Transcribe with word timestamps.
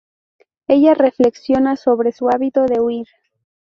Ella 0.67 0.95
reflexiona 0.95 1.75
sobre 1.75 2.11
su 2.11 2.27
hábito 2.29 2.63
de 2.65 2.79
huir. 2.81 3.07